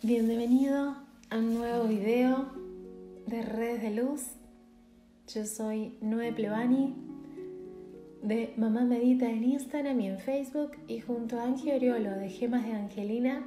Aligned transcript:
Bienvenido 0.00 0.94
a 1.28 1.38
un 1.38 1.54
nuevo 1.54 1.88
video 1.88 2.52
de 3.26 3.42
Redes 3.42 3.82
de 3.82 3.90
Luz. 3.90 4.22
Yo 5.26 5.44
soy 5.44 5.98
Noé 6.00 6.32
Plevani 6.32 6.94
de 8.22 8.54
Mamá 8.56 8.84
Medita 8.84 9.28
en 9.28 9.42
Instagram 9.42 9.98
y 9.98 10.06
en 10.06 10.20
Facebook 10.20 10.70
y 10.86 11.00
junto 11.00 11.40
a 11.40 11.42
Ángel 11.42 11.78
Oriolo 11.78 12.10
de 12.10 12.28
Gemas 12.28 12.64
de 12.64 12.74
Angelina 12.74 13.44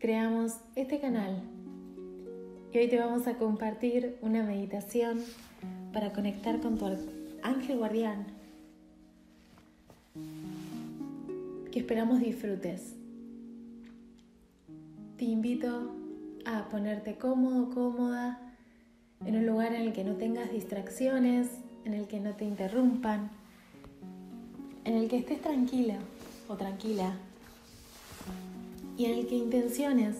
creamos 0.00 0.54
este 0.74 0.98
canal. 0.98 1.44
Y 2.72 2.78
hoy 2.78 2.88
te 2.88 2.98
vamos 2.98 3.28
a 3.28 3.34
compartir 3.34 4.16
una 4.20 4.42
meditación 4.42 5.22
para 5.92 6.12
conectar 6.12 6.60
con 6.60 6.76
tu 6.76 6.86
ángel 7.44 7.78
guardián 7.78 8.26
que 11.70 11.78
esperamos 11.78 12.18
disfrutes. 12.18 12.97
Te 15.18 15.24
invito 15.24 15.96
a 16.44 16.68
ponerte 16.68 17.16
cómodo, 17.16 17.70
cómoda, 17.74 18.38
en 19.26 19.34
un 19.34 19.46
lugar 19.46 19.72
en 19.72 19.82
el 19.82 19.92
que 19.92 20.04
no 20.04 20.14
tengas 20.14 20.52
distracciones, 20.52 21.48
en 21.84 21.94
el 21.94 22.06
que 22.06 22.20
no 22.20 22.36
te 22.36 22.44
interrumpan, 22.44 23.28
en 24.84 24.94
el 24.94 25.08
que 25.08 25.16
estés 25.16 25.42
tranquila 25.42 25.98
o 26.46 26.54
tranquila 26.54 27.16
y 28.96 29.06
en 29.06 29.18
el 29.18 29.26
que 29.26 29.34
intenciones 29.34 30.18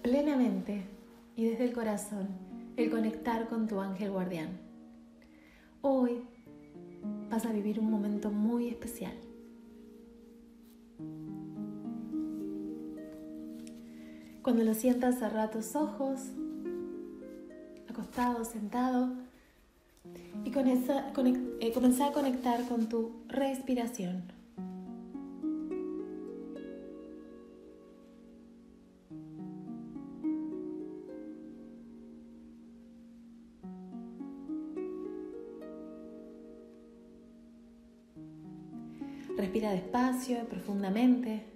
plenamente 0.00 0.80
y 1.36 1.44
desde 1.44 1.64
el 1.64 1.74
corazón 1.74 2.28
el 2.78 2.90
conectar 2.90 3.50
con 3.50 3.68
tu 3.68 3.80
ángel 3.80 4.12
guardián. 4.12 4.48
Hoy 5.82 6.22
vas 7.28 7.44
a 7.44 7.52
vivir 7.52 7.78
un 7.78 7.90
momento 7.90 8.30
muy 8.30 8.68
especial. 8.68 9.12
Cuando 14.42 14.64
lo 14.64 14.74
sientas, 14.74 15.20
cerra 15.20 15.50
tus 15.50 15.76
ojos, 15.76 16.18
acostado, 17.88 18.44
sentado, 18.44 19.12
y 20.44 20.48
eh, 20.48 21.72
comenzar 21.72 22.08
a 22.08 22.12
conectar 22.12 22.66
con 22.68 22.88
tu 22.88 23.12
respiración. 23.28 24.24
Respira 39.36 39.70
despacio, 39.70 40.44
profundamente. 40.48 41.51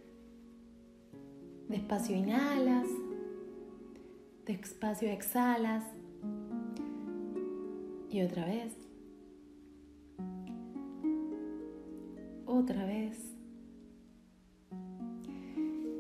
Despacio 1.69 2.15
inhalas, 2.17 2.87
despacio 4.47 5.11
exhalas. 5.11 5.83
Y 8.09 8.23
otra 8.23 8.45
vez. 8.45 8.73
Otra 12.47 12.87
vez. 12.87 13.19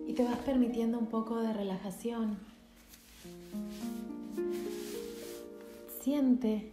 Y 0.07 0.13
te 0.13 0.23
vas 0.23 0.39
permitiendo 0.39 1.01
un 1.01 1.07
poco 1.07 1.41
de 1.41 1.53
relajación. 1.53 2.39
Siente 6.01 6.71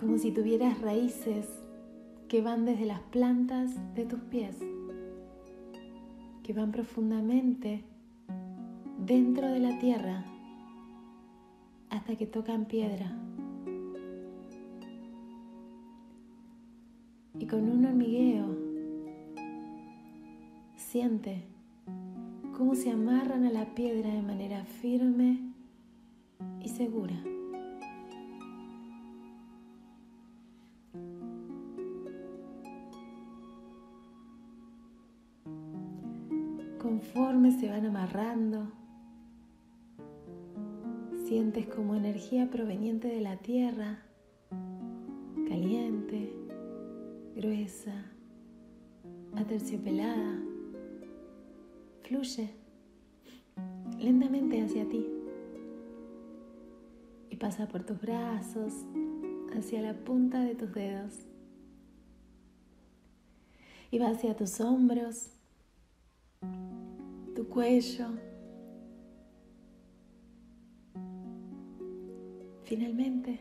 como 0.00 0.16
si 0.16 0.32
tuvieras 0.32 0.80
raíces 0.80 1.46
que 2.28 2.40
van 2.40 2.64
desde 2.64 2.86
las 2.86 3.00
plantas 3.00 3.70
de 3.94 4.06
tus 4.06 4.20
pies 4.20 4.56
que 6.42 6.52
van 6.52 6.72
profundamente 6.72 7.84
dentro 8.98 9.50
de 9.50 9.60
la 9.60 9.78
tierra 9.78 10.24
hasta 11.90 12.16
que 12.16 12.26
tocan 12.26 12.64
piedra. 12.64 13.12
Y 17.38 17.46
con 17.46 17.68
un 17.68 17.84
hormigueo 17.84 18.56
siente 20.76 21.44
cómo 22.56 22.74
se 22.74 22.90
amarran 22.90 23.44
a 23.44 23.50
la 23.50 23.74
piedra 23.74 24.12
de 24.12 24.22
manera 24.22 24.64
firme 24.64 25.38
y 26.60 26.68
segura. 26.68 27.31
Conforme 37.12 37.52
se 37.52 37.68
van 37.68 37.84
amarrando, 37.84 38.72
sientes 41.26 41.66
como 41.66 41.94
energía 41.94 42.48
proveniente 42.50 43.08
de 43.08 43.20
la 43.20 43.36
tierra, 43.36 44.02
caliente, 45.46 46.32
gruesa, 47.36 48.06
aterciopelada, 49.36 50.40
fluye 52.02 52.54
lentamente 53.98 54.62
hacia 54.62 54.88
ti 54.88 55.06
y 57.28 57.36
pasa 57.36 57.68
por 57.68 57.84
tus 57.84 58.00
brazos, 58.00 58.72
hacia 59.54 59.82
la 59.82 59.92
punta 59.92 60.40
de 60.40 60.54
tus 60.54 60.72
dedos. 60.72 61.26
Y 63.90 63.98
va 63.98 64.08
hacia 64.08 64.34
tus 64.34 64.62
hombros 64.62 65.28
cuello. 67.52 68.06
Finalmente, 72.64 73.40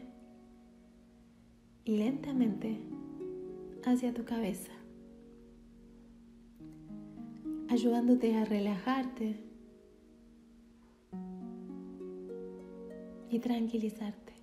y 1.86 1.98
lentamente 1.98 2.82
hacia 3.86 4.14
tu 4.14 4.26
cabeza, 4.26 4.74
ayudándote 7.70 8.36
a 8.36 8.44
relajarte 8.44 9.40
y 13.30 13.40
tranquilizarte. 13.40 14.34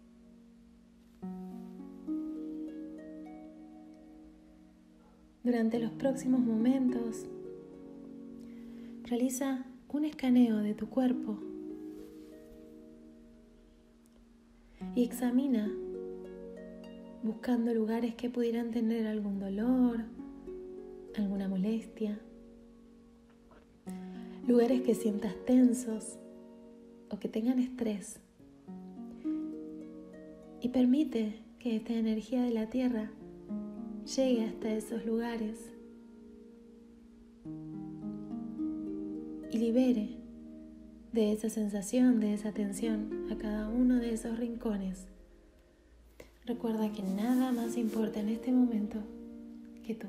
Durante 5.45 5.79
los 5.79 5.93
próximos 5.93 6.41
momentos, 6.41 7.29
Realiza 9.09 9.65
un 9.89 10.05
escaneo 10.05 10.59
de 10.59 10.75
tu 10.75 10.91
cuerpo 10.91 11.39
y 14.95 15.03
examina 15.03 15.73
buscando 17.23 17.73
lugares 17.73 18.15
que 18.17 18.29
pudieran 18.29 18.71
tener 18.71 19.07
algún 19.07 19.39
dolor, 19.39 20.05
alguna 21.17 21.49
molestia, 21.49 22.21
lugares 24.47 24.83
que 24.83 24.95
sientas 24.95 25.35
tensos 25.47 26.19
o 27.09 27.19
que 27.19 27.31
tengan 27.31 27.61
estrés. 27.61 28.21
Y 30.61 30.69
permite 30.69 31.45
que 31.59 31.77
esta 31.77 31.95
energía 31.95 32.43
de 32.43 32.51
la 32.51 32.69
tierra 32.69 33.11
llegue 34.05 34.45
hasta 34.45 34.71
esos 34.71 35.07
lugares 35.07 35.78
libere 39.59 40.09
de 41.13 41.33
esa 41.33 41.51
sensación, 41.51 42.21
de 42.21 42.35
esa 42.35 42.53
tensión 42.53 43.27
a 43.31 43.37
cada 43.37 43.69
uno 43.69 43.97
de 43.97 44.15
esos 44.15 44.39
rincones. 44.39 45.07
Recuerda 46.47 46.93
que 46.93 47.03
nada 47.03 47.53
más 47.53 47.77
importa 47.77 48.21
en 48.21 48.29
este 48.29 48.53
momento 48.53 48.99
que 49.85 49.95
tú. 49.95 50.07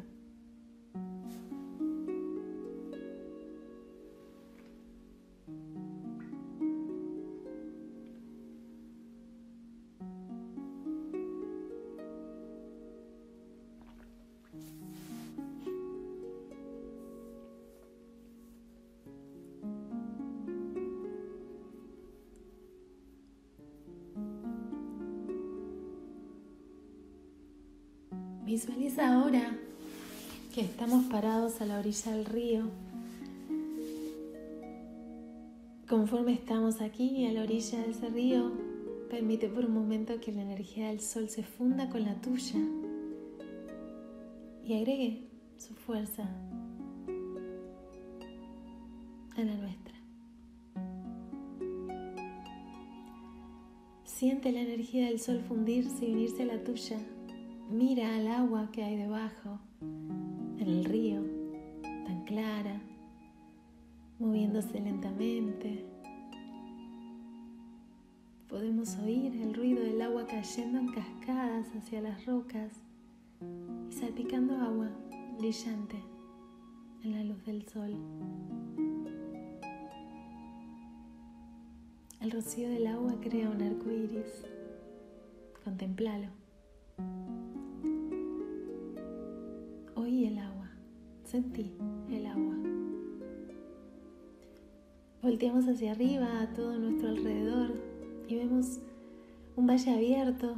Visualiza 28.50 29.14
ahora 29.14 29.56
que 30.56 30.62
estamos 30.62 31.06
parados 31.06 31.62
a 31.62 31.68
la 31.68 31.78
orilla 31.78 32.14
del 32.14 32.26
río. 32.26 32.64
Conforme 35.88 36.34
estamos 36.34 36.82
aquí 36.82 37.28
a 37.28 37.32
la 37.32 37.44
orilla 37.44 37.78
de 37.78 37.92
ese 37.92 38.10
río, 38.10 38.52
permite 39.08 39.50
por 39.50 39.66
un 39.66 39.76
momento 39.76 40.20
que 40.20 40.32
la 40.32 40.42
energía 40.42 40.88
del 40.88 41.00
sol 41.00 41.30
se 41.30 41.44
funda 41.44 41.92
con 41.92 42.04
la 42.04 42.16
tuya 42.16 42.60
y 44.66 44.74
agregue 44.74 45.28
su 45.60 45.76
fuerza 45.76 46.24
a 49.38 49.44
la 49.44 49.54
nuestra. 49.58 49.94
Siente 54.06 54.52
la 54.52 54.62
energía 54.62 55.06
del 55.06 55.20
sol 55.20 55.40
fundirse 55.48 56.08
y 56.08 56.14
unirse 56.14 56.42
a 56.42 56.46
la 56.48 56.64
tuya 56.64 56.98
Mira 57.72 58.16
al 58.16 58.28
agua 58.28 58.68
que 58.72 58.84
hay 58.84 58.96
debajo, 58.96 59.60
en 60.58 60.68
el 60.68 60.86
río, 60.86 61.22
tan 61.84 62.24
clara, 62.26 62.82
moviéndose 64.18 64.80
lentamente. 64.80 65.86
Podemos 68.48 68.98
oír 68.98 69.40
el 69.40 69.54
ruido 69.54 69.84
del 69.84 70.02
agua 70.02 70.26
cayendo 70.26 70.80
en 70.80 70.88
cascadas 70.88 71.68
hacia 71.76 72.02
las 72.02 72.26
rocas 72.26 72.72
y 73.88 73.94
salpicando 73.94 74.56
agua 74.56 74.90
brillante 75.38 75.98
en 77.04 77.12
la 77.12 77.24
luz 77.24 77.46
del 77.46 77.68
sol. 77.68 77.96
El 82.20 82.32
rocío 82.32 82.68
del 82.68 82.88
agua 82.88 83.14
crea 83.22 83.48
un 83.48 83.62
arco 83.62 83.92
iris. 83.92 84.44
Contemplalo. 85.64 86.30
El 90.12 90.40
agua, 90.40 90.72
sentí 91.24 91.72
el 92.10 92.26
agua. 92.26 92.56
Volteamos 95.22 95.68
hacia 95.68 95.92
arriba 95.92 96.42
a 96.42 96.52
todo 96.52 96.80
nuestro 96.80 97.10
alrededor 97.10 97.80
y 98.28 98.36
vemos 98.36 98.80
un 99.56 99.68
valle 99.68 99.94
abierto 99.94 100.56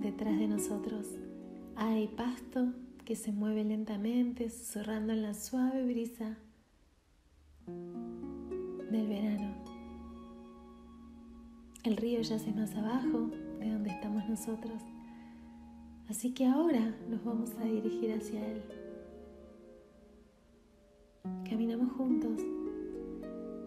detrás 0.00 0.38
de 0.38 0.48
nosotros. 0.48 1.08
Hay 1.76 2.08
pasto 2.08 2.72
que 3.04 3.16
se 3.16 3.32
mueve 3.32 3.64
lentamente, 3.64 4.48
susurrando 4.48 5.12
en 5.12 5.22
la 5.22 5.34
suave 5.34 5.84
brisa 5.84 6.38
del 7.66 9.06
verano. 9.08 9.54
El 11.84 11.98
río 11.98 12.22
yace 12.22 12.50
más 12.52 12.74
abajo 12.74 13.30
de 13.60 13.70
donde 13.70 13.90
estamos 13.90 14.26
nosotros, 14.26 14.80
así 16.08 16.32
que 16.32 16.46
ahora 16.46 16.96
nos 17.10 17.22
vamos 17.22 17.50
a 17.60 17.64
dirigir 17.64 18.14
hacia 18.14 18.44
él. 18.44 18.75
Caminamos 21.48 21.92
juntos 21.92 22.40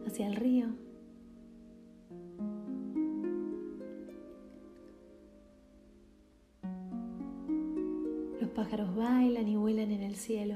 hacia 0.06 0.28
el 0.28 0.36
río. 0.36 0.68
Los 8.40 8.50
pájaros 8.52 8.96
bailan 8.96 9.48
y 9.48 9.56
vuelan 9.56 9.92
en 9.92 10.04
el 10.04 10.16
cielo. 10.16 10.56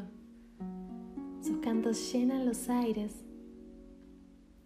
Sus 1.42 1.58
cantos 1.58 2.12
llenan 2.14 2.46
los 2.46 2.70
aires. 2.70 3.12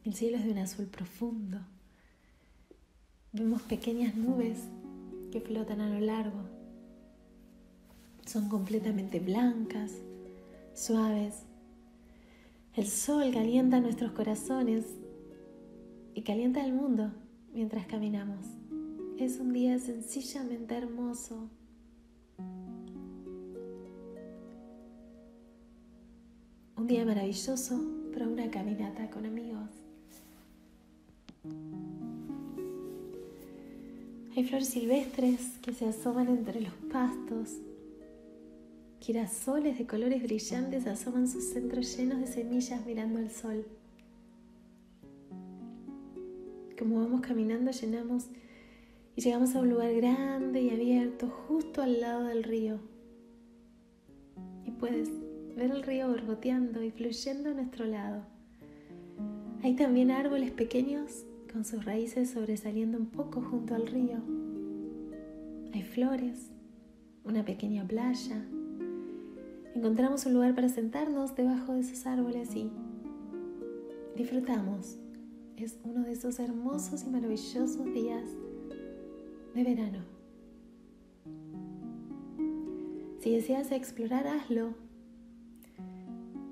El 0.04 0.14
cielo 0.14 0.38
es 0.38 0.46
de 0.46 0.52
un 0.52 0.60
azul 0.60 0.86
profundo. 0.86 1.60
Vemos 3.34 3.62
pequeñas 3.64 4.16
nubes 4.16 4.60
que 5.32 5.42
flotan 5.42 5.82
a 5.82 5.90
lo 5.90 6.00
largo. 6.00 6.40
Son 8.26 8.50
completamente 8.50 9.20
blancas, 9.20 9.92
suaves, 10.74 11.47
el 12.78 12.86
sol 12.86 13.32
calienta 13.34 13.80
nuestros 13.80 14.12
corazones 14.12 14.86
y 16.14 16.22
calienta 16.22 16.64
el 16.64 16.74
mundo 16.74 17.12
mientras 17.52 17.88
caminamos. 17.88 18.46
Es 19.18 19.40
un 19.40 19.52
día 19.52 19.80
sencillamente 19.80 20.76
hermoso. 20.76 21.50
Un 26.76 26.86
día 26.86 27.04
maravilloso 27.04 27.82
para 28.14 28.28
una 28.28 28.52
caminata 28.52 29.10
con 29.10 29.26
amigos. 29.26 29.72
Hay 34.36 34.44
flores 34.44 34.68
silvestres 34.68 35.58
que 35.64 35.74
se 35.74 35.88
asoman 35.88 36.28
entre 36.28 36.62
los 36.62 36.74
pastos 36.92 37.56
Girasoles 39.08 39.78
de 39.78 39.88
colores 39.88 40.22
brillantes 40.22 40.86
asoman 40.86 41.30
sus 41.30 41.46
centros 41.46 41.96
llenos 41.96 42.20
de 42.20 42.28
semillas 42.28 42.86
mirando 42.86 43.20
al 43.20 43.32
sol. 43.32 43.66
Como 46.78 47.00
vamos 47.00 47.22
caminando 47.22 47.72
llenamos 47.72 48.26
y 49.16 49.22
llegamos 49.22 49.56
a 49.56 49.62
un 49.62 49.70
lugar 49.70 49.94
grande 49.94 50.62
y 50.62 50.72
abierto 50.72 51.30
justo 51.30 51.82
al 51.82 52.02
lado 52.02 52.26
del 52.26 52.44
río. 52.44 52.82
Y 54.66 54.72
puedes 54.72 55.10
ver 55.56 55.72
el 55.72 55.84
río 55.84 56.10
borboteando 56.10 56.84
y 56.84 56.92
fluyendo 56.92 57.52
a 57.52 57.54
nuestro 57.54 57.86
lado. 57.86 58.26
Hay 59.64 59.78
también 59.78 60.12
árboles 60.12 60.52
pequeños 60.52 61.24
con 61.50 61.64
sus 61.64 61.86
raíces 61.86 62.32
sobresaliendo 62.32 62.98
un 62.98 63.08
poco 63.08 63.40
junto 63.40 63.74
al 63.74 63.88
río. 63.88 64.18
Hay 65.74 65.84
flores, 65.84 66.52
una 67.24 67.46
pequeña 67.46 67.88
playa, 67.88 68.44
encontramos 69.78 70.26
un 70.26 70.34
lugar 70.34 70.56
para 70.56 70.70
sentarnos 70.70 71.36
debajo 71.36 71.74
de 71.74 71.82
esos 71.82 72.08
árboles 72.08 72.56
y 72.56 72.72
disfrutamos. 74.16 74.98
Es 75.56 75.78
uno 75.84 76.04
de 76.04 76.14
esos 76.14 76.40
hermosos 76.40 77.04
y 77.04 77.10
maravillosos 77.12 77.86
días 77.94 78.24
de 79.54 79.64
verano. 79.64 80.00
Si 83.20 83.32
deseas 83.32 83.72
explorar, 83.72 84.28
hazlo. 84.28 84.74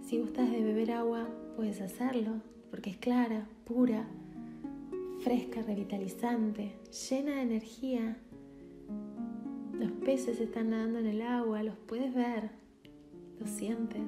Si 0.03 0.19
gustas 0.19 0.51
de 0.51 0.63
beber 0.63 0.91
agua, 0.91 1.27
puedes 1.55 1.81
hacerlo, 1.81 2.41
porque 2.69 2.91
es 2.91 2.97
clara, 2.97 3.47
pura, 3.65 4.05
fresca, 5.21 5.63
revitalizante, 5.63 6.75
llena 7.09 7.37
de 7.37 7.41
energía. 7.41 8.17
Los 9.73 9.91
peces 9.91 10.39
están 10.39 10.69
nadando 10.69 10.99
en 10.99 11.07
el 11.07 11.23
agua, 11.23 11.63
los 11.63 11.75
puedes 11.87 12.13
ver, 12.13 12.64
lo 13.39 13.47
sientes. 13.47 14.01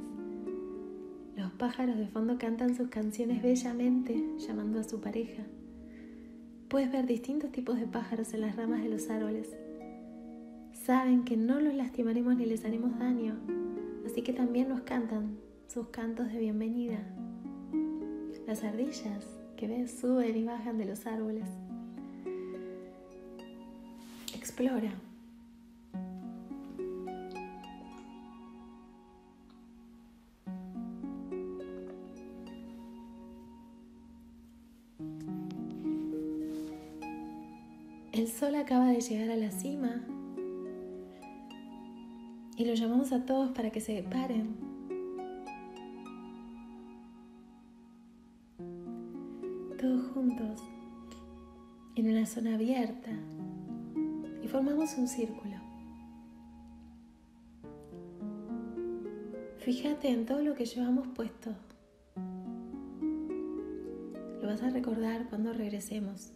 Los 1.36 1.52
pájaros 1.54 1.98
de 1.98 2.08
fondo 2.08 2.38
cantan 2.38 2.76
sus 2.76 2.90
canciones 2.90 3.42
bellamente, 3.42 4.24
llamando 4.40 4.80
a 4.80 4.84
su 4.84 5.00
pareja. 5.00 5.44
Puedes 6.68 6.92
ver 6.92 7.06
distintos 7.06 7.52
tipos 7.52 7.80
de 7.80 7.88
pájaros 7.88 8.34
en 8.34 8.42
las 8.42 8.56
ramas 8.56 8.82
de 8.84 8.90
los 8.90 9.10
árboles. 9.10 9.56
Saben 10.74 11.24
que 11.24 11.38
no 11.38 11.60
los 11.60 11.74
lastimaremos 11.74 12.36
ni 12.36 12.46
les 12.46 12.66
haremos 12.66 12.98
daño, 13.00 13.36
así 14.06 14.22
que 14.22 14.34
también 14.34 14.70
nos 14.70 14.82
cantan 14.82 15.38
sus 15.68 15.88
cantos 15.90 16.32
de 16.32 16.40
bienvenida. 16.40 17.00
Las 18.48 18.64
ardillas 18.64 19.26
que 19.58 19.68
ves 19.68 20.00
suben 20.00 20.36
y 20.38 20.44
bajan 20.44 20.78
de 20.78 20.86
los 20.86 21.06
árboles. 21.06 21.46
Explora. 24.34 25.07
El 38.18 38.28
sol 38.28 38.56
acaba 38.56 38.88
de 38.88 39.00
llegar 39.00 39.30
a 39.30 39.36
la 39.36 39.52
cima 39.52 40.02
y 42.56 42.66
lo 42.66 42.74
llamamos 42.74 43.12
a 43.12 43.24
todos 43.28 43.52
para 43.52 43.70
que 43.70 43.80
se 43.80 44.02
paren. 44.02 44.56
Todos 49.80 50.08
juntos 50.16 50.64
en 51.96 52.10
una 52.10 52.26
zona 52.26 52.56
abierta 52.56 53.12
y 54.44 54.48
formamos 54.48 54.98
un 54.98 55.08
círculo. 55.08 55.58
Fíjate 59.60 60.10
en 60.10 60.26
todo 60.26 60.42
lo 60.42 60.56
que 60.56 60.66
llevamos 60.66 61.08
puesto. 61.10 61.52
Lo 64.42 64.48
vas 64.48 64.64
a 64.64 64.72
recordar 64.72 65.30
cuando 65.30 65.54
regresemos. 65.54 66.34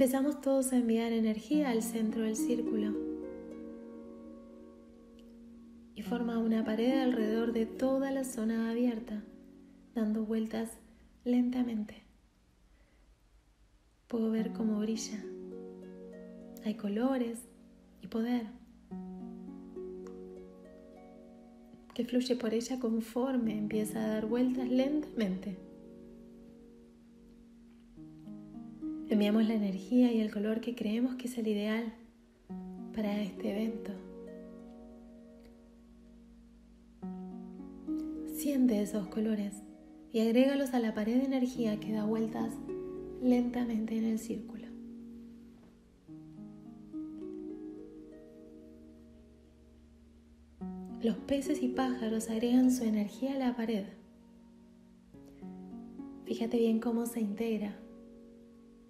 Empezamos 0.00 0.40
todos 0.40 0.72
a 0.72 0.76
enviar 0.76 1.10
energía 1.10 1.70
al 1.70 1.82
centro 1.82 2.22
del 2.22 2.36
círculo 2.36 2.94
y 5.96 6.02
forma 6.02 6.38
una 6.38 6.64
pared 6.64 7.00
alrededor 7.00 7.52
de 7.52 7.66
toda 7.66 8.12
la 8.12 8.22
zona 8.22 8.70
abierta, 8.70 9.24
dando 9.96 10.24
vueltas 10.24 10.70
lentamente. 11.24 12.04
Puedo 14.06 14.30
ver 14.30 14.52
cómo 14.52 14.78
brilla. 14.78 15.20
Hay 16.64 16.74
colores 16.74 17.40
y 18.00 18.06
poder 18.06 18.46
que 21.92 22.04
fluye 22.04 22.36
por 22.36 22.54
ella 22.54 22.78
conforme 22.78 23.58
empieza 23.58 24.04
a 24.04 24.08
dar 24.10 24.26
vueltas 24.26 24.68
lentamente. 24.68 25.67
Enviamos 29.10 29.48
la 29.48 29.54
energía 29.54 30.12
y 30.12 30.20
el 30.20 30.30
color 30.30 30.60
que 30.60 30.74
creemos 30.74 31.14
que 31.16 31.28
es 31.28 31.38
el 31.38 31.48
ideal 31.48 31.94
para 32.94 33.22
este 33.22 33.52
evento. 33.52 33.92
Siente 38.36 38.82
esos 38.82 39.08
colores 39.08 39.62
y 40.12 40.20
agrégalos 40.20 40.74
a 40.74 40.78
la 40.78 40.92
pared 40.92 41.16
de 41.16 41.24
energía 41.24 41.80
que 41.80 41.92
da 41.92 42.04
vueltas 42.04 42.52
lentamente 43.22 43.96
en 43.96 44.04
el 44.04 44.18
círculo. 44.18 44.66
Los 51.00 51.16
peces 51.16 51.62
y 51.62 51.68
pájaros 51.68 52.28
agregan 52.28 52.70
su 52.70 52.84
energía 52.84 53.36
a 53.36 53.38
la 53.38 53.56
pared. 53.56 53.86
Fíjate 56.26 56.58
bien 56.58 56.78
cómo 56.78 57.06
se 57.06 57.20
integra, 57.20 57.74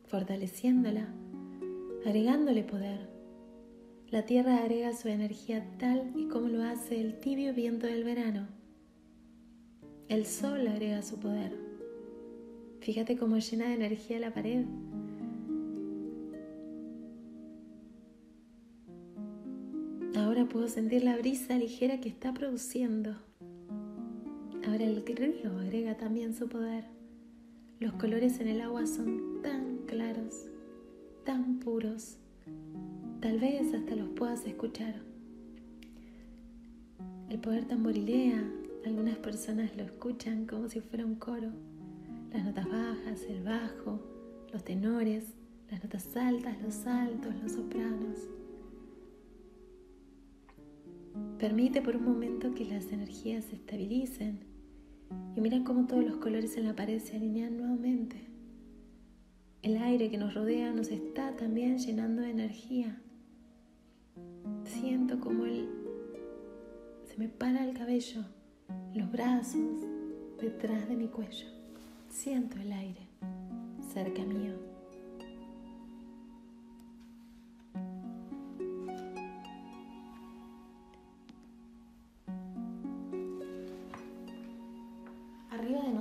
fortaleciéndola, 0.09 1.07
agregándole 2.05 2.65
poder. 2.65 3.09
La 4.11 4.25
tierra 4.25 4.59
agrega 4.59 4.95
su 4.95 5.09
energía 5.09 5.65
tal 5.79 6.13
y 6.17 6.29
como 6.29 6.49
lo 6.49 6.63
hace 6.63 7.01
el 7.01 7.21
tibio 7.21 7.53
viento 7.53 7.87
del 7.87 8.05
verano. 8.05 8.49
El 10.09 10.25
sol 10.25 10.67
agrega 10.67 11.03
su 11.03 11.19
poder. 11.19 11.53
Fíjate 12.81 13.19
cómo 13.19 13.37
llena 13.37 13.69
de 13.69 13.75
energía 13.75 14.19
la 14.19 14.33
pared. 14.33 14.65
Ahora 20.17 20.47
puedo 20.49 20.69
sentir 20.69 21.05
la 21.05 21.19
brisa 21.19 21.59
ligera 21.59 22.01
que 22.01 22.09
está 22.09 22.33
produciendo. 22.33 23.15
Ahora 24.67 24.85
el 24.85 25.05
río 25.05 25.59
agrega 25.59 25.99
también 25.99 26.35
su 26.35 26.49
poder. 26.49 26.85
Los 27.79 27.93
colores 27.93 28.41
en 28.41 28.49
el 28.49 28.63
agua 28.63 28.87
son 28.87 29.43
tan 29.43 29.68
tan 31.29 31.59
puros. 31.59 32.17
Tal 33.21 33.39
vez 33.39 33.75
hasta 33.75 33.95
los 33.95 34.09
puedas 34.09 34.47
escuchar. 34.47 34.95
El 37.29 37.39
poder 37.39 37.67
tamborilea, 37.67 38.51
algunas 38.87 39.19
personas 39.19 39.77
lo 39.77 39.83
escuchan 39.83 40.47
como 40.47 40.71
si 40.71 40.81
fuera 40.81 41.05
un 41.05 41.17
coro. 41.17 41.51
Las 42.33 42.47
notas 42.47 42.67
bajas, 42.67 43.25
el 43.29 43.43
bajo, 43.43 44.01
los 44.55 44.65
tenores, 44.65 45.35
las 45.71 45.85
notas 45.85 46.17
altas, 46.17 46.57
los 46.63 46.87
altos, 46.87 47.35
los 47.43 47.53
sopranos. 47.53 48.27
Permite 51.39 51.83
por 51.83 51.97
un 51.97 52.07
momento 52.07 52.55
que 52.55 52.65
las 52.65 52.91
energías 52.91 53.45
se 53.45 53.57
estabilicen 53.57 54.39
y 55.37 55.43
mira 55.43 55.63
cómo 55.63 55.87
todos 55.87 56.07
los 56.07 56.17
colores 56.17 56.57
en 56.57 56.65
la 56.65 56.75
pared 56.75 56.99
se 56.99 57.17
alinean 57.17 57.59
nuevamente. 57.59 58.28
El 59.63 59.77
aire 59.77 60.11
que 60.11 60.19
nos 60.19 60.35
rodea 60.35 60.73
nos 60.73 60.89
está 60.89 61.37
también 61.37 61.79
llenando 61.79 62.23
de 62.23 62.31
energía. 62.31 63.01
Siento 64.65 65.19
como 65.19 65.45
él 65.45 65.69
se 67.07 67.17
me 67.17 67.29
para 67.29 67.65
el 67.65 67.77
cabello, 67.77 68.25
los 68.95 69.11
brazos, 69.11 69.85
detrás 70.41 70.89
de 70.89 70.97
mi 70.97 71.09
cuello. 71.09 71.47
Siento 72.09 72.57
el 72.59 72.73
aire 72.73 73.09
cerca 73.93 74.23
mío. 74.25 74.55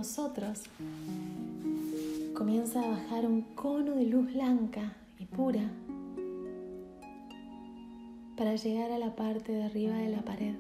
nosotros, 0.08 0.64
comienza 2.38 2.84
a 2.84 2.88
bajar 2.88 3.26
un 3.26 3.42
cono 3.56 3.96
de 3.96 4.06
luz 4.06 4.32
blanca 4.32 4.96
y 5.18 5.26
pura 5.26 5.72
para 8.38 8.56
llegar 8.56 8.92
a 8.92 9.00
la 9.00 9.16
parte 9.16 9.54
de 9.54 9.64
arriba 9.64 9.96
de 9.96 10.10
la 10.10 10.22
pared. 10.22 10.54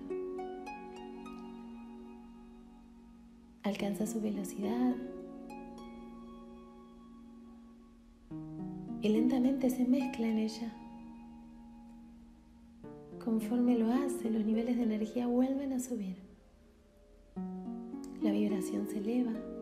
Alcanza 3.61 4.07
su 4.07 4.19
velocidad 4.19 4.95
y 9.03 9.09
lentamente 9.09 9.69
se 9.69 9.85
mezcla 9.85 10.25
en 10.25 10.39
ella. 10.39 10.73
Conforme 13.23 13.77
lo 13.77 13.91
hace, 13.91 14.31
los 14.31 14.43
niveles 14.43 14.77
de 14.77 14.83
energía 14.83 15.27
vuelven 15.27 15.73
a 15.73 15.79
subir. 15.79 16.15
La 18.23 18.31
vibración 18.31 18.87
se 18.87 18.97
eleva. 18.97 19.56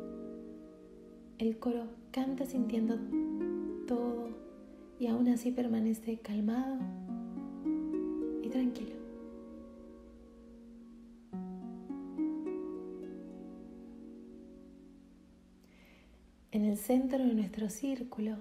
El 1.38 1.60
coro 1.60 1.88
canta 2.12 2.46
sintiendo 2.46 2.98
todo 3.88 4.30
y 4.98 5.08
aún 5.08 5.28
así 5.28 5.52
permanece 5.52 6.18
calmado 6.20 6.78
y 8.42 8.48
tranquilo. 8.48 8.96
En 16.52 16.64
el 16.64 16.78
centro 16.78 17.20
de 17.20 17.34
nuestro 17.34 17.70
círculo 17.70 18.38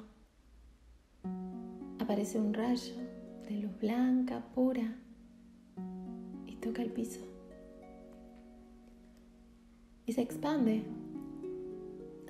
aparece 1.98 2.38
un 2.38 2.54
rayo 2.54 2.94
de 3.48 3.58
luz 3.58 3.76
blanca, 3.80 4.44
pura, 4.54 4.94
y 6.46 6.54
toca 6.56 6.80
el 6.80 6.92
piso 6.92 7.20
y 10.06 10.12
se 10.12 10.22
expande 10.22 10.84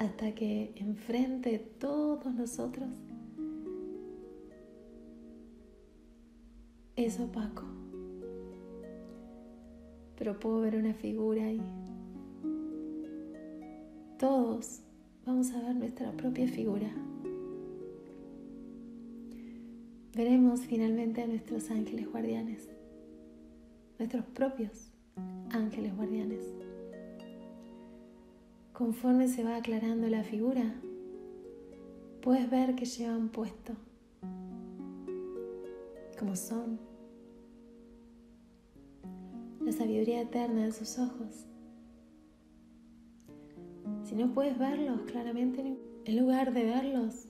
hasta 0.05 0.35
que 0.35 0.73
enfrente 0.77 1.59
todos 1.59 2.33
nosotros 2.35 2.89
es 6.97 7.19
opaco. 7.19 7.65
Pero 10.17 10.39
puedo 10.39 10.61
ver 10.61 10.77
una 10.77 10.95
figura 10.95 11.45
ahí. 11.45 11.63
Todos 14.19 14.81
vamos 15.27 15.51
a 15.53 15.61
ver 15.61 15.75
nuestra 15.75 16.13
propia 16.13 16.47
figura. 16.49 16.91
Veremos 20.15 20.61
finalmente 20.61 21.23
a 21.23 21.27
nuestros 21.27 21.71
ángeles 21.71 22.09
guardianes, 22.11 22.69
nuestros 23.99 24.25
propios 24.27 24.93
ángeles 25.51 25.97
guardianes. 25.97 26.45
Conforme 28.75 29.29
se 29.29 29.45
va 29.45 29.55
aclarando 29.55 30.09
la 30.09 30.25
figura, 30.25 30.75
puedes 32.21 32.51
ver 32.51 32.75
que 32.75 32.85
llevan 32.85 33.29
puesto, 33.29 33.73
como 36.19 36.35
son, 36.35 36.81
la 39.61 39.71
sabiduría 39.71 40.23
eterna 40.23 40.65
de 40.65 40.73
sus 40.73 40.99
ojos. 40.99 41.47
Si 44.03 44.17
no 44.17 44.35
puedes 44.35 44.59
verlos 44.59 45.03
claramente, 45.03 45.79
en 46.05 46.19
lugar 46.19 46.53
de 46.53 46.65
verlos, 46.65 47.27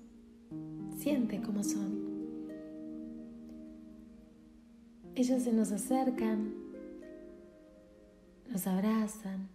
siente 0.97 1.43
cómo 1.43 1.63
son. 1.63 2.05
Ellos 5.15 5.43
se 5.43 5.53
nos 5.53 5.73
acercan, 5.73 6.55
nos 8.51 8.67
abrazan, 8.67 9.51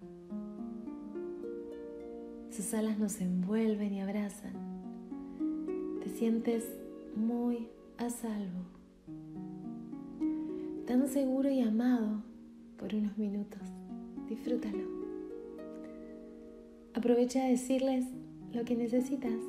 sus 2.50 2.74
alas 2.74 2.98
nos 2.98 3.22
envuelven 3.22 3.94
y 3.94 4.01
abrazan. 4.01 4.53
Te 6.03 6.10
sientes 6.10 6.65
muy 7.15 7.68
a 7.98 8.10
salvo, 8.10 8.65
tan 10.86 11.08
seguro 11.08 11.50
y 11.50 11.62
amado 11.62 12.24
por 12.77 12.96
unos 12.96 13.18
minutos. 13.18 13.62
Disfrútalo. 14.27 14.88
Aprovecha 16.94 17.44
a 17.44 17.50
decirles 17.50 18.06
lo 18.53 18.65
que 18.65 18.75
necesitas 18.75 19.39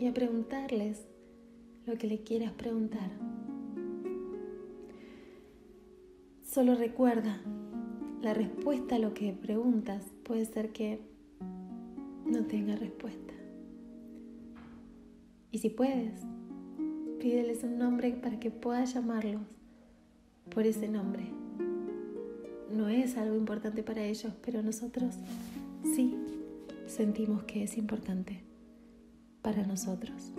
y 0.00 0.06
a 0.06 0.14
preguntarles 0.14 1.06
lo 1.86 1.96
que 1.96 2.06
le 2.06 2.22
quieras 2.22 2.52
preguntar. 2.52 3.10
Solo 6.42 6.74
recuerda, 6.74 7.40
la 8.20 8.34
respuesta 8.34 8.96
a 8.96 8.98
lo 8.98 9.14
que 9.14 9.32
preguntas 9.32 10.04
puede 10.24 10.44
ser 10.44 10.72
que 10.72 11.00
no 12.30 12.44
tenga 12.44 12.76
respuesta. 12.76 13.34
Y 15.50 15.58
si 15.58 15.70
puedes, 15.70 16.20
pídeles 17.20 17.64
un 17.64 17.78
nombre 17.78 18.12
para 18.12 18.38
que 18.38 18.50
puedas 18.50 18.94
llamarlos 18.94 19.42
por 20.50 20.66
ese 20.66 20.88
nombre. 20.88 21.24
No 22.70 22.88
es 22.88 23.16
algo 23.16 23.36
importante 23.36 23.82
para 23.82 24.04
ellos, 24.04 24.32
pero 24.44 24.62
nosotros 24.62 25.14
sí 25.94 26.14
sentimos 26.86 27.44
que 27.44 27.64
es 27.64 27.76
importante 27.76 28.40
para 29.42 29.66
nosotros. 29.66 30.32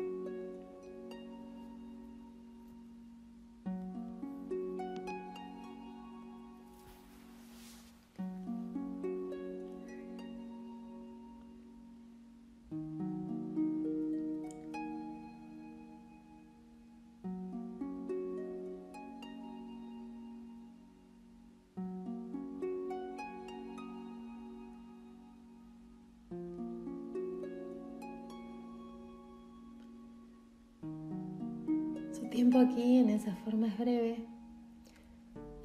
Aquí 32.70 32.98
en 32.98 33.10
esa 33.10 33.36
forma 33.36 33.68
es 33.68 33.78
breve, 33.78 34.18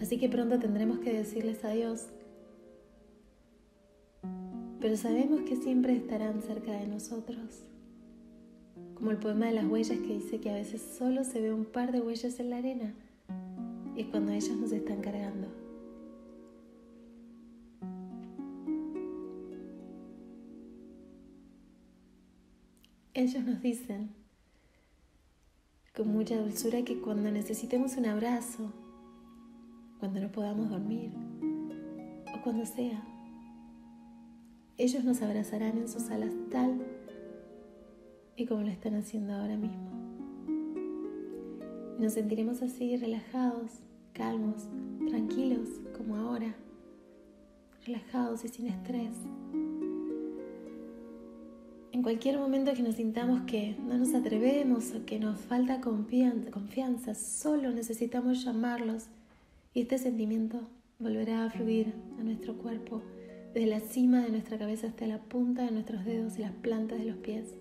así 0.00 0.18
que 0.18 0.28
pronto 0.28 0.58
tendremos 0.58 1.00
que 1.00 1.12
decirles 1.12 1.64
adiós. 1.64 2.08
Pero 4.80 4.96
sabemos 4.96 5.42
que 5.42 5.56
siempre 5.56 5.96
estarán 5.96 6.42
cerca 6.42 6.72
de 6.72 6.86
nosotros, 6.86 7.62
como 8.94 9.10
el 9.10 9.18
poema 9.18 9.46
de 9.46 9.52
las 9.52 9.66
huellas 9.66 9.98
que 9.98 10.14
dice 10.14 10.40
que 10.40 10.50
a 10.50 10.54
veces 10.54 10.80
solo 10.98 11.24
se 11.24 11.40
ve 11.40 11.52
un 11.52 11.64
par 11.66 11.92
de 11.92 12.00
huellas 12.00 12.40
en 12.40 12.50
la 12.50 12.56
arena 12.58 12.94
y 13.96 14.04
cuando 14.04 14.32
ellos 14.32 14.56
nos 14.56 14.72
están 14.72 15.00
cargando. 15.00 15.48
Ellos 23.12 23.44
nos 23.44 23.62
dicen 23.62 24.23
con 25.94 26.08
mucha 26.08 26.40
dulzura 26.40 26.82
que 26.82 27.00
cuando 27.00 27.30
necesitemos 27.30 27.96
un 27.96 28.06
abrazo, 28.06 28.72
cuando 30.00 30.18
no 30.18 30.32
podamos 30.32 30.68
dormir 30.68 31.12
o 32.34 32.42
cuando 32.42 32.66
sea, 32.66 33.00
ellos 34.76 35.04
nos 35.04 35.22
abrazarán 35.22 35.78
en 35.78 35.88
sus 35.88 36.10
alas 36.10 36.32
tal 36.50 36.84
y 38.36 38.44
como 38.44 38.62
lo 38.62 38.70
están 38.70 38.96
haciendo 38.96 39.34
ahora 39.34 39.56
mismo. 39.56 39.90
nos 42.00 42.14
sentiremos 42.14 42.60
así 42.60 42.96
relajados, 42.96 43.70
calmos, 44.12 44.64
tranquilos 45.08 45.68
como 45.96 46.16
ahora, 46.16 46.56
relajados 47.86 48.44
y 48.44 48.48
sin 48.48 48.66
estrés. 48.66 49.12
Cualquier 52.04 52.38
momento 52.38 52.74
que 52.74 52.82
nos 52.82 52.96
sintamos 52.96 53.44
que 53.46 53.76
no 53.78 53.96
nos 53.96 54.12
atrevemos 54.12 54.92
o 54.92 55.06
que 55.06 55.18
nos 55.18 55.40
falta 55.40 55.80
confianza, 55.80 57.14
solo 57.14 57.70
necesitamos 57.70 58.44
llamarlos 58.44 59.06
y 59.72 59.80
este 59.80 59.96
sentimiento 59.96 60.68
volverá 60.98 61.46
a 61.46 61.50
fluir 61.50 61.94
a 62.20 62.22
nuestro 62.22 62.58
cuerpo, 62.58 63.00
desde 63.54 63.68
la 63.68 63.80
cima 63.80 64.20
de 64.20 64.28
nuestra 64.28 64.58
cabeza 64.58 64.88
hasta 64.88 65.06
la 65.06 65.18
punta 65.18 65.62
de 65.62 65.70
nuestros 65.70 66.04
dedos 66.04 66.38
y 66.38 66.42
las 66.42 66.52
plantas 66.52 66.98
de 66.98 67.06
los 67.06 67.16
pies. 67.16 67.54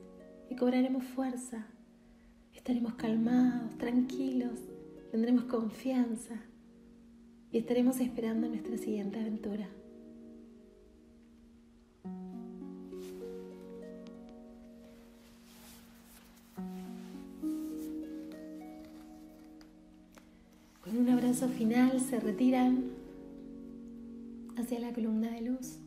Y 0.49 0.57
cobraremos 0.57 1.05
fuerza, 1.05 1.65
estaremos 2.53 2.95
calmados, 2.95 3.77
tranquilos, 3.77 4.59
tendremos 5.11 5.45
confianza 5.45 6.35
y 7.49 7.59
estaremos 7.59 8.01
esperando 8.01 8.49
nuestra 8.49 8.77
siguiente 8.77 9.21
aventura. 9.21 9.69
Abrazo 21.33 21.49
final 21.57 21.99
se 21.99 22.19
retiran 22.19 22.91
hacia 24.55 24.79
la 24.79 24.93
columna 24.93 25.31
de 25.31 25.41
luz. 25.41 25.79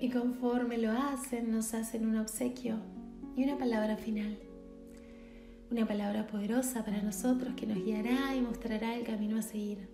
Y 0.00 0.08
conforme 0.08 0.78
lo 0.78 0.92
hacen, 0.92 1.50
nos 1.50 1.74
hacen 1.74 2.06
un 2.06 2.16
obsequio 2.16 2.76
y 3.36 3.42
una 3.42 3.58
palabra 3.58 3.96
final. 3.96 4.38
Una 5.72 5.84
palabra 5.84 6.28
poderosa 6.28 6.84
para 6.84 7.02
nosotros 7.02 7.54
que 7.56 7.66
nos 7.66 7.84
guiará 7.84 8.36
y 8.36 8.40
mostrará 8.40 8.94
el 8.94 9.04
camino 9.04 9.36
a 9.36 9.42
seguir. 9.42 9.88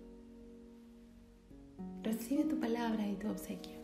Recibe 2.03 2.43
tu 2.43 2.59
palabra 2.59 3.07
y 3.07 3.15
tu 3.15 3.27
obsequio. 3.27 3.78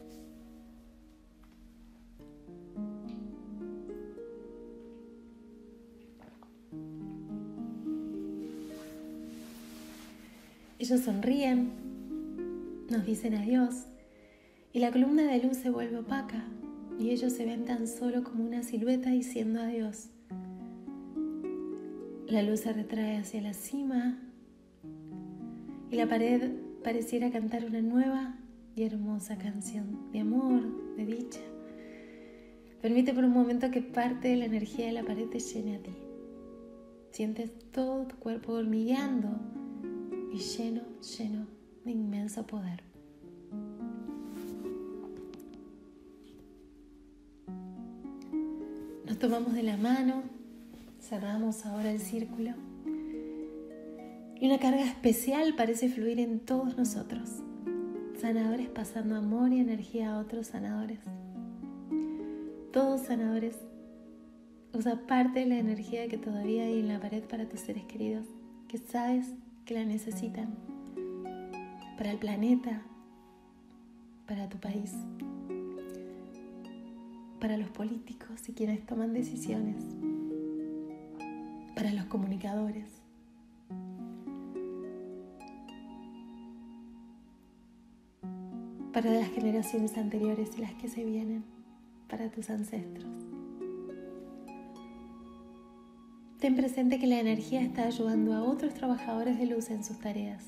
Ellos 10.85 11.01
sonríen, 11.01 11.71
nos 12.91 13.03
dicen 13.07 13.33
adiós 13.33 13.87
y 14.71 14.77
la 14.77 14.91
columna 14.91 15.23
de 15.23 15.41
luz 15.41 15.57
se 15.57 15.71
vuelve 15.71 15.97
opaca 15.97 16.45
y 16.99 17.09
ellos 17.09 17.33
se 17.33 17.43
ven 17.43 17.65
tan 17.65 17.87
solo 17.87 18.23
como 18.23 18.45
una 18.45 18.61
silueta 18.61 19.09
diciendo 19.09 19.61
adiós. 19.61 20.11
La 22.27 22.43
luz 22.43 22.59
se 22.59 22.73
retrae 22.73 23.17
hacia 23.17 23.41
la 23.41 23.55
cima 23.55 24.19
y 25.89 25.95
la 25.95 26.07
pared 26.07 26.51
pareciera 26.83 27.31
cantar 27.31 27.65
una 27.65 27.81
nueva 27.81 28.37
y 28.75 28.83
hermosa 28.83 29.39
canción 29.39 30.11
de 30.11 30.19
amor, 30.19 30.61
de 30.97 31.05
dicha. 31.07 31.41
Permite 32.83 33.11
por 33.11 33.23
un 33.23 33.33
momento 33.33 33.71
que 33.71 33.81
parte 33.81 34.27
de 34.27 34.35
la 34.35 34.45
energía 34.45 34.85
de 34.85 34.91
la 34.91 35.03
pared 35.03 35.25
te 35.29 35.39
llene 35.39 35.77
a 35.77 35.79
ti. 35.79 35.95
Sientes 37.09 37.49
todo 37.71 38.05
tu 38.05 38.17
cuerpo 38.17 38.53
hormigueando 38.53 39.54
y 40.35 40.39
lleno, 40.39 40.81
lleno 41.17 41.47
de 41.85 41.91
inmenso 41.91 42.45
poder. 42.45 42.83
Nos 49.05 49.17
tomamos 49.17 49.53
de 49.53 49.63
la 49.63 49.77
mano, 49.77 50.23
cerramos 50.99 51.65
ahora 51.65 51.89
el 51.89 51.99
círculo 51.99 52.51
y 54.35 54.47
una 54.47 54.57
carga 54.59 54.83
especial 54.83 55.55
parece 55.55 55.87
fluir 55.87 56.19
en 56.19 56.41
todos 56.41 56.77
nosotros. 56.77 57.29
Sanadores 58.19 58.67
pasando 58.67 59.15
amor 59.15 59.53
y 59.53 59.59
energía 59.59 60.13
a 60.15 60.19
otros 60.19 60.47
sanadores. 60.47 60.99
Todos 62.73 63.01
sanadores 63.01 63.55
usa 64.73 65.07
parte 65.07 65.39
de 65.39 65.45
la 65.45 65.59
energía 65.59 66.09
que 66.09 66.17
todavía 66.17 66.63
hay 66.63 66.79
en 66.81 66.89
la 66.89 66.99
pared 66.99 67.23
para 67.23 67.47
tus 67.47 67.61
seres 67.61 67.85
queridos, 67.85 68.25
que 68.67 68.77
sabes 68.77 69.27
que 69.65 69.73
la 69.73 69.83
necesitan 69.83 70.55
para 71.97 72.11
el 72.11 72.19
planeta, 72.19 72.83
para 74.27 74.47
tu 74.47 74.57
país, 74.59 74.93
para 77.39 77.57
los 77.57 77.69
políticos 77.69 78.47
y 78.47 78.53
quienes 78.53 78.85
toman 78.85 79.13
decisiones, 79.13 79.83
para 81.75 81.91
los 81.93 82.05
comunicadores. 82.05 83.01
para 88.93 89.11
las 89.11 89.29
generaciones 89.31 89.97
anteriores 89.97 90.57
y 90.57 90.61
las 90.61 90.73
que 90.75 90.87
se 90.87 91.03
vienen, 91.03 91.43
para 92.07 92.31
tus 92.31 92.49
ancestros. 92.49 93.24
Ten 96.39 96.55
presente 96.55 96.99
que 96.99 97.07
la 97.07 97.19
energía 97.19 97.61
está 97.61 97.85
ayudando 97.85 98.33
a 98.33 98.43
otros 98.43 98.73
trabajadores 98.73 99.39
de 99.39 99.45
luz 99.45 99.69
en 99.69 99.83
sus 99.83 99.99
tareas. 99.99 100.43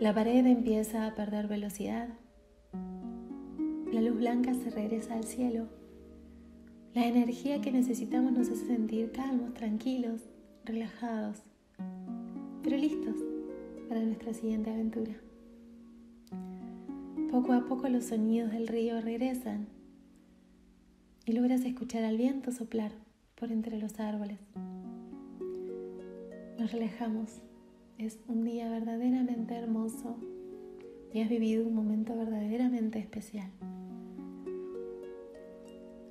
La 0.00 0.12
pared 0.12 0.44
empieza 0.44 1.06
a 1.06 1.14
perder 1.14 1.46
velocidad. 1.46 2.08
La 3.92 4.00
luz 4.00 4.16
blanca 4.16 4.52
se 4.54 4.70
regresa 4.70 5.14
al 5.14 5.24
cielo. 5.24 5.68
La 6.94 7.06
energía 7.06 7.60
que 7.60 7.70
necesitamos 7.70 8.32
nos 8.32 8.48
hace 8.50 8.66
sentir 8.66 9.12
calmos, 9.12 9.54
tranquilos, 9.54 10.22
relajados, 10.64 11.44
pero 12.62 12.76
listos 12.76 13.16
para 13.88 14.00
nuestra 14.00 14.34
siguiente 14.34 14.70
aventura. 14.70 15.14
Poco 17.30 17.52
a 17.52 17.66
poco 17.66 17.88
los 17.88 18.06
sonidos 18.06 18.50
del 18.50 18.66
río 18.66 19.00
regresan 19.00 19.68
y 21.26 21.32
logras 21.32 21.64
escuchar 21.64 22.04
al 22.04 22.16
viento 22.16 22.52
soplar 22.52 22.92
por 23.34 23.50
entre 23.50 23.78
los 23.78 23.98
árboles. 23.98 24.38
Nos 26.58 26.72
relajamos. 26.72 27.40
Es 27.98 28.18
un 28.26 28.44
día 28.44 28.68
verdaderamente 28.68 29.54
hermoso 29.54 30.16
y 31.12 31.20
has 31.20 31.28
vivido 31.28 31.66
un 31.66 31.74
momento 31.74 32.16
verdaderamente 32.16 32.98
especial. 32.98 33.48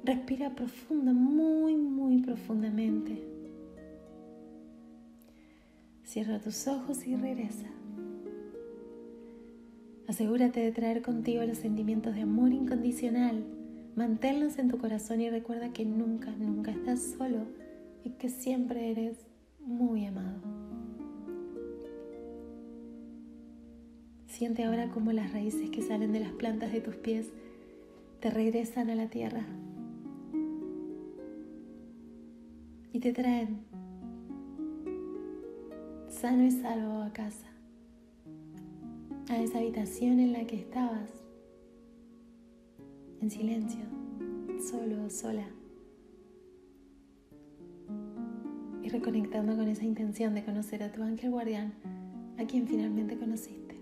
Respira 0.04 0.56
profunda, 0.56 1.14
muy, 1.14 1.76
muy 1.76 2.22
profundamente. 2.22 3.22
Cierra 6.04 6.40
tus 6.40 6.68
ojos 6.68 7.06
y 7.06 7.16
regresa. 7.16 7.68
Asegúrate 10.08 10.60
de 10.60 10.72
traer 10.72 11.02
contigo 11.02 11.44
los 11.44 11.58
sentimientos 11.58 12.16
de 12.16 12.22
amor 12.22 12.54
incondicional 12.54 13.44
Manténlos 13.96 14.58
en 14.58 14.70
tu 14.70 14.80
corazón 14.80 15.22
y 15.22 15.30
recuerda 15.30 15.72
que 15.72 15.86
nunca, 15.86 16.32
nunca 16.32 16.72
estás 16.72 17.00
solo 17.18 17.46
y 18.04 18.10
que 18.12 18.30
siempre 18.30 18.90
eres 18.90 19.18
muy 19.60 20.06
amado. 20.06 20.42
Siente 24.28 24.64
ahora 24.64 24.90
cómo 24.90 25.12
las 25.12 25.32
raíces 25.32 25.70
que 25.70 25.84
salen 25.84 26.12
de 26.12 26.22
las 26.22 26.32
plantas 26.32 26.72
de 26.72 26.82
tus 26.82 26.96
pies 26.96 27.30
te 28.20 28.32
regresan 28.32 28.90
a 28.90 28.96
la 28.96 29.08
tierra 29.08 29.46
y 32.92 33.00
te 33.00 33.14
traen 33.14 33.60
sano 36.10 36.44
y 36.44 36.52
salvo 36.52 37.04
a 37.04 37.14
casa, 37.14 37.48
a 39.30 39.42
esa 39.42 39.60
habitación 39.60 40.20
en 40.20 40.34
la 40.34 40.46
que 40.48 40.56
estabas 40.56 41.23
en 43.24 43.32
silencio, 43.32 43.80
solo, 44.70 45.10
sola. 45.10 45.48
Y 48.82 48.90
reconectando 48.90 49.56
con 49.56 49.70
esa 49.70 49.86
intención 49.86 50.36
de 50.36 50.44
conocer 50.44 50.84
a 50.84 50.92
tu 50.92 51.02
ángel 51.04 51.32
guardián, 51.32 51.74
a 52.38 52.44
quien 52.44 52.68
finalmente 52.68 53.18
conociste. 53.18 53.80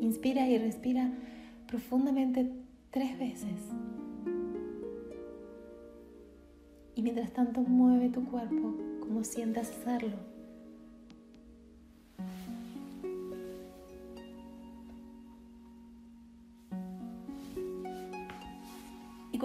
Inspira 0.00 0.48
y 0.48 0.58
respira 0.58 1.12
profundamente 1.68 2.50
tres 2.90 3.16
veces. 3.16 3.70
Y 6.96 7.02
mientras 7.02 7.32
tanto 7.32 7.60
mueve 7.60 8.08
tu 8.08 8.24
cuerpo 8.24 8.74
como 8.98 9.22
sientas 9.22 9.70
hacerlo. 9.70 10.16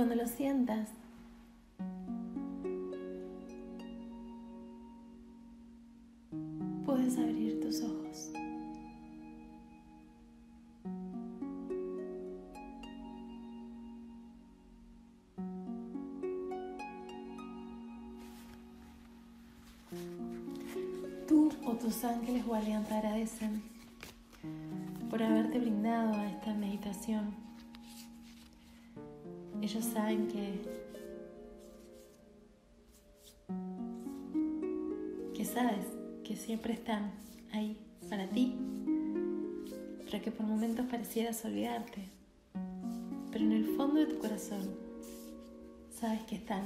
Cuando 0.03 0.15
lo 0.15 0.27
sientas, 0.27 0.89
puedes 6.83 7.19
abrir 7.19 7.61
tus 7.61 7.83
ojos. 7.83 8.31
Tú 21.27 21.51
o 21.63 21.73
tus 21.73 22.03
ángeles 22.03 22.43
guardián 22.43 22.83
te 22.85 22.95
agradecen 22.95 23.61
por 25.11 25.21
haberte 25.21 25.59
brindado 25.59 26.15
a 26.15 26.27
esta 26.27 26.55
meditación 26.55 27.50
ellos 29.61 29.85
saben 29.85 30.27
que, 30.27 30.59
que 35.35 35.45
sabes 35.45 35.85
que 36.23 36.35
siempre 36.35 36.73
están 36.73 37.11
ahí 37.51 37.77
para 38.09 38.27
ti, 38.27 38.55
para 40.05 40.21
que 40.21 40.31
por 40.31 40.45
momentos 40.45 40.85
parecieras 40.87 41.45
olvidarte, 41.45 42.09
pero 43.31 43.45
en 43.45 43.51
el 43.51 43.75
fondo 43.75 43.99
de 43.99 44.07
tu 44.07 44.17
corazón 44.17 44.67
sabes 45.91 46.21
que 46.23 46.35
están. 46.35 46.63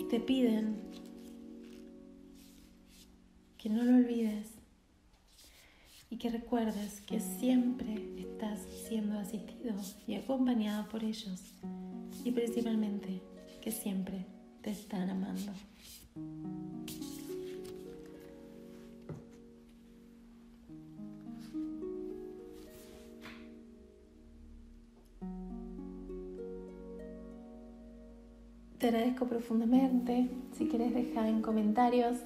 Y 0.00 0.04
te 0.04 0.18
piden 0.18 0.76
que 3.56 3.68
no 3.68 3.84
lo 3.84 3.96
olvides 3.96 4.48
y 6.10 6.16
que 6.16 6.30
recuerdes 6.30 7.00
que 7.02 7.20
siempre 7.20 7.94
siendo 7.94 8.29
y 10.06 10.14
acompañado 10.14 10.88
por 10.88 11.04
ellos 11.04 11.40
y 12.24 12.30
principalmente 12.32 13.22
que 13.60 13.70
siempre 13.70 14.26
te 14.62 14.70
están 14.70 15.10
amando. 15.10 15.52
Te 28.78 28.88
agradezco 28.88 29.26
profundamente. 29.26 30.30
Si 30.56 30.66
quieres 30.66 30.94
dejar 30.94 31.26
en 31.26 31.42
comentarios 31.42 32.16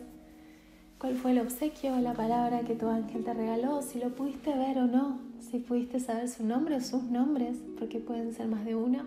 cuál 0.98 1.16
fue 1.16 1.32
el 1.32 1.40
obsequio 1.40 1.94
o 1.94 2.00
la 2.00 2.14
palabra 2.14 2.60
que 2.60 2.76
tu 2.76 2.88
ángel 2.88 3.24
te 3.24 3.34
regaló, 3.34 3.82
si 3.82 3.98
lo 3.98 4.14
pudiste 4.14 4.56
ver 4.56 4.78
o 4.78 4.86
no, 4.86 5.33
si 5.54 5.60
pudiste 5.60 6.00
saber 6.00 6.28
su 6.28 6.44
nombre 6.44 6.74
o 6.74 6.80
sus 6.80 7.04
nombres, 7.04 7.56
porque 7.78 8.00
pueden 8.00 8.34
ser 8.34 8.48
más 8.48 8.64
de 8.64 8.74
uno. 8.74 9.04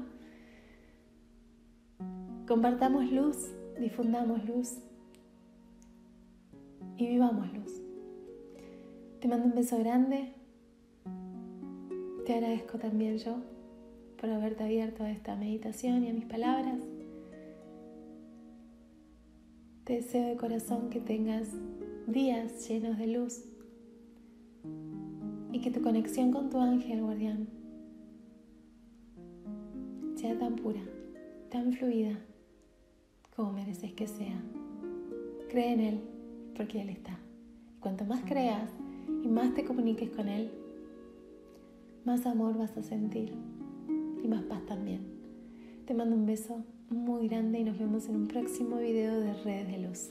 Compartamos 2.48 3.12
luz, 3.12 3.36
difundamos 3.78 4.46
luz 4.48 4.78
y 6.96 7.06
vivamos 7.06 7.52
luz. 7.52 7.74
Te 9.20 9.28
mando 9.28 9.48
un 9.48 9.56
beso 9.56 9.78
grande. 9.78 10.32
Te 12.26 12.36
agradezco 12.36 12.78
también 12.78 13.18
yo 13.18 13.42
por 14.18 14.30
haberte 14.30 14.64
abierto 14.64 15.04
a 15.04 15.12
esta 15.12 15.36
meditación 15.36 16.06
y 16.06 16.12
a 16.12 16.14
mis 16.14 16.28
palabras. 16.28 16.80
Te 19.84 19.96
deseo 19.96 20.30
de 20.30 20.38
corazón 20.38 20.90
que 20.92 21.02
tengas 21.02 21.50
días 22.08 22.70
llenos 22.70 22.98
de 22.98 23.08
luz 23.08 23.44
y 25.52 25.60
que 25.60 25.72
tu 25.72 25.82
conexión 25.82 26.32
con 26.32 26.50
tu 26.50 26.60
ángel 26.60 27.02
guardián 27.02 27.48
sea 30.16 30.38
tan 30.38 30.56
pura, 30.56 30.82
tan 31.50 31.74
fluida 31.74 32.18
como 33.36 33.54
mereces 33.54 33.94
que 33.94 34.08
sea. 34.08 34.42
Cree 35.50 35.74
en 35.74 35.80
Él 35.80 36.00
porque 36.56 36.82
Él 36.82 36.90
está. 36.90 37.20
cuanto 37.80 38.04
más 38.06 38.22
creas 38.26 38.70
y 39.24 39.28
más 39.28 39.54
te 39.54 39.64
comuniques 39.64 40.10
con 40.10 40.28
Él, 40.28 40.52
más 42.04 42.26
amor 42.26 42.58
vas 42.58 42.76
a 42.76 42.84
sentir 42.84 43.32
y 44.24 44.28
más 44.28 44.44
paz 44.44 44.66
también. 44.66 45.02
Te 45.86 45.94
mando 45.94 46.16
un 46.16 46.26
beso 46.26 46.64
muy 46.90 47.28
grande 47.28 47.60
y 47.60 47.64
nos 47.64 47.78
vemos 47.78 48.08
en 48.10 48.16
un 48.16 48.28
próximo 48.28 48.78
video 48.78 49.20
de 49.20 49.34
Redes 49.44 49.68
de 49.68 49.78
Luz. 49.78 50.10